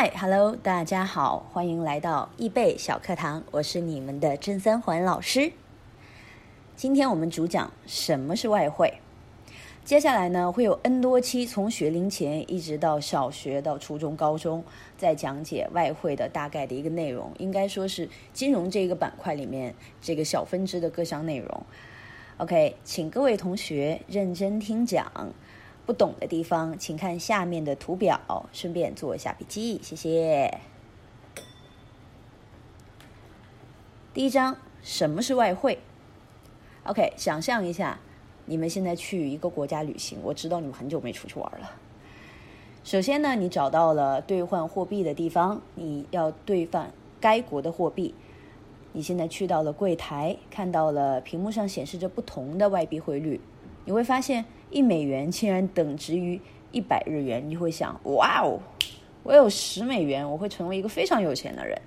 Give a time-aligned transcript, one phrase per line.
[0.00, 5.50] 嗨，Hello，大家好，欢迎来到易贝小课堂，我是你们的郑三环老师。
[6.76, 9.00] 今天我们主讲什么是外汇。
[9.84, 14.62] 接下来呢，会有 N 多期，从学龄前一直到小学到初中、高中，
[14.96, 21.66] 在讲解外汇的大概的一个内容，应该说是金融这个板块里面这个小分支的各项内容。
[22.36, 25.10] OK，请各位同学认真听讲。
[25.88, 28.20] 不懂的地方，请看下面的图表，
[28.52, 30.60] 顺便做一下笔记，谢谢。
[34.12, 35.78] 第一章，什么是外汇
[36.84, 38.00] ？OK，想象一下，
[38.44, 41.70] 你们现在去一个国家旅行，我知道你们很久没出去玩了。
[42.84, 48.14] 首先呢，你找到了兑换货币的地方，你要兑换该国的货币。
[48.92, 53.40] 你现在去到了柜台，看到了屏幕上显示着不同的外币汇率，
[53.88, 54.44] 你会发现。
[54.70, 56.38] 一美元竟然等值于
[56.72, 58.60] 一百日元，你会想：哇哦，
[59.22, 61.80] 我有十美元，我会成为一个非常有钱的人。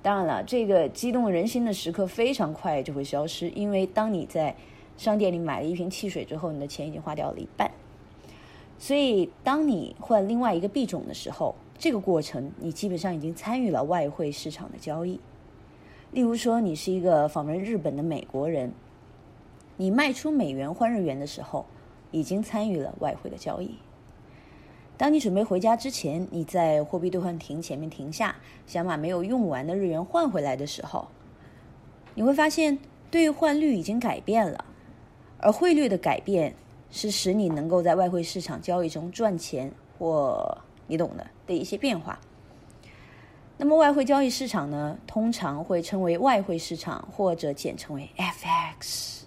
[0.00, 4.56] 当然了，这个激动人心的时刻非常快就会消失，因为当你在
[4.96, 7.70] 商店里买了一瓶汽水之后，你的钱已经花掉了一半。
[8.78, 15.20] 所以，当你换另外一个币种的时候，这个过程你基本上已经参与了外汇市场的交易。
[16.12, 18.72] 例如说，你是一个访问日本的美国人，
[19.76, 21.66] 你卖出美元换日元的时候。
[22.10, 23.74] 已经参与了外汇的交易。
[24.96, 28.36] 当你准备回家之前，你在货币兑换亭前面停下，
[28.68, 31.08] 想把没有用完的日元换回来的时候，
[32.14, 32.78] 你会发现
[33.10, 34.64] 兑换率已经改变了，
[35.38, 36.54] 而汇率的改变
[36.88, 42.20] 是使你能够在外汇市场交易中赚钱或你懂的的一些变化。
[43.56, 49.23] 那么外汇交易市场呢，通常会称为外汇市场，或者简称为 FX。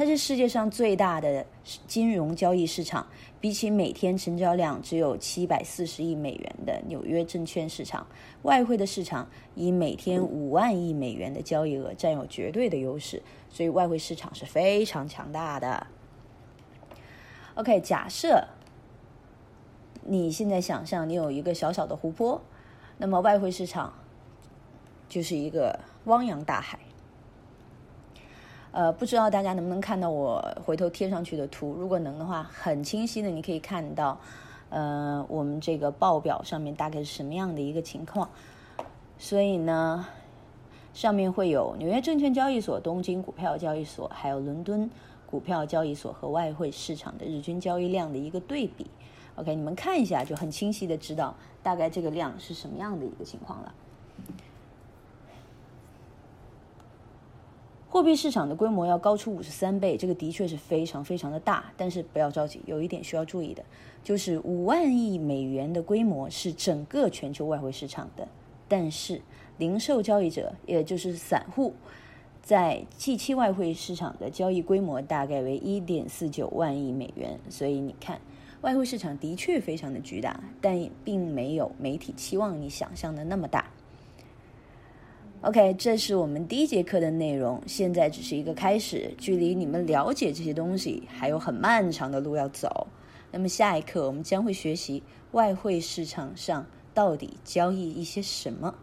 [0.00, 1.44] 它是世界上最大的
[1.86, 3.06] 金融交易市场，
[3.38, 8.06] 比起每天成交量只有七百四十亿美元的纽约证券市场，
[8.40, 15.86] 外汇的市场以每天五万亿美元的交易额占有绝对的优势，所以外汇市场是非常强大的。
[17.56, 18.42] OK，假设
[20.00, 22.40] 你现在想象你有一个小小的湖泊，
[22.96, 23.92] 那么外汇市场
[25.10, 26.78] 就是一个汪洋大海。
[28.72, 31.74] 呃，不知道大家能不能看到我回头贴上去的图？
[31.74, 34.18] 如果能的话，很清晰的，你可以看到，
[34.68, 38.28] 呃，我们这个报表上面大概是什么样的一个情况。
[39.18, 40.06] 所以呢，
[40.94, 44.88] 上面会有纽约证券交易所、东京股票交易所，还有伦敦
[45.26, 48.86] 股票交易所和外汇市场的日均交易量的一个对比。
[49.34, 53.74] OK，你们看一下，就很清晰的知道大概这个量是什么样的一个情况了。
[58.00, 61.70] 货币市场的规模要高出五十三倍，这个的确是非常非常的大。
[61.76, 63.62] 但是不要着急，有一点需要注意的，
[64.02, 68.26] 就是五万亿美元的规模是整个全球外汇市场的，
[68.66, 69.20] 但是
[69.58, 71.74] 零售交易者，也就是散户，
[72.40, 77.38] 在 G 期外汇市场的交易规模大概为一点四九万亿美元。
[77.50, 78.18] 所以你看，
[78.62, 83.69] 外汇市场的确非常的巨大，但并没有媒体期望你想象的那么大。
[85.42, 92.86] OK，这是我们第一节课的内容，现在只是一个开始，距离你们了解这些东西还有很漫长的路要走。
[93.30, 95.02] 那么下一课我们将会学习
[95.32, 98.74] 外汇市场上到底交易一些什么。